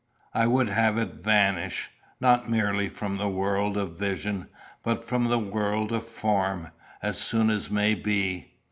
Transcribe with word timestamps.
I 0.33 0.47
would 0.47 0.67
have 0.67 0.97
it 0.97 1.13
vanish, 1.13 1.91
not 2.19 2.49
merely 2.49 2.89
from 2.89 3.17
the 3.17 3.29
world 3.29 3.77
of 3.77 3.99
vision, 3.99 4.47
but 4.81 5.05
from 5.07 5.25
the 5.25 5.37
world 5.37 5.91
of 5.91 6.07
form, 6.07 6.71
as 7.03 7.19
soon 7.19 7.51
as 7.51 7.69
may 7.69 7.93
be. 7.93 8.55